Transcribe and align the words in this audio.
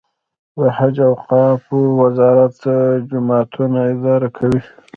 د 0.57 0.59
حج 0.77 0.95
او 1.05 1.05
اوقافو 1.13 1.79
وزارت 2.01 2.55
جوماتونه 3.09 3.79
اداره 3.93 4.29
کوي 4.37 4.61